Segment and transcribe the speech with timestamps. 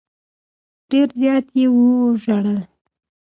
[0.89, 2.59] ډېر زیات یې وژړل.